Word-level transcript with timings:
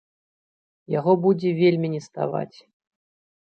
Яго 0.99 1.11
будзе 1.27 1.49
вельмі 1.61 1.87
неставаць. 1.95 2.53